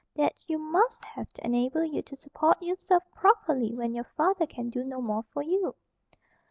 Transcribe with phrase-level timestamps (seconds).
[0.15, 4.71] That you MUST have to enable you to support yourself properly when your father can
[4.71, 5.75] do no more for you."